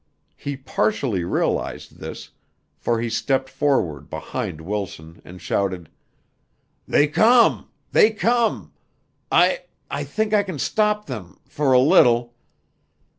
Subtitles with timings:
[0.35, 2.31] He partially realized this,
[2.79, 5.89] for he stepped forward behind Wilson and shouted:
[6.87, 7.69] "They come!
[7.91, 8.73] They come!
[9.31, 9.61] I
[9.91, 12.33] I think I can stop them for a little.